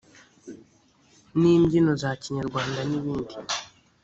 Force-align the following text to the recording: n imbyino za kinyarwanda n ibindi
n 1.39 1.41
imbyino 1.53 1.91
za 2.01 2.11
kinyarwanda 2.21 2.79
n 2.89 2.91
ibindi 2.99 3.35